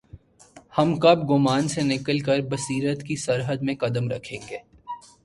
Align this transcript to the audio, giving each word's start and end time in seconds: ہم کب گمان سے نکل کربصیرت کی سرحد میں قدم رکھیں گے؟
ہم 0.77 0.93
کب 0.99 1.19
گمان 1.29 1.67
سے 1.67 1.81
نکل 1.81 2.19
کربصیرت 2.19 3.03
کی 3.03 3.15
سرحد 3.15 3.61
میں 3.61 3.75
قدم 3.75 4.09
رکھیں 4.09 4.39
گے؟ 4.49 4.57